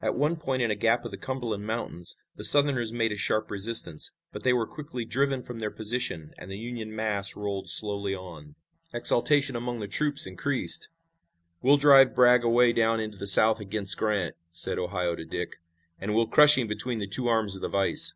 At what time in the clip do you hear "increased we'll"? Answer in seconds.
10.26-11.76